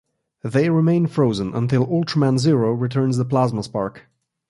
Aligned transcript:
They 0.41 0.71
remain 0.71 1.05
frozen 1.05 1.53
until 1.53 1.85
Ultraman 1.85 2.39
Zero 2.39 2.71
returns 2.73 3.17
The 3.17 3.25
Plasma 3.25 3.61
Spark. 3.61 4.07